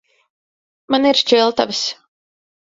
[0.95, 1.83] Man ir šķiltavas.